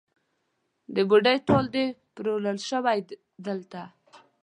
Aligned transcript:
د 0.95 0.97
بوډۍ 1.09 1.37
ټال 1.47 1.65
دی 1.75 1.85
پلورل 2.13 2.57
شوی 2.69 2.99
دلته 3.45 3.81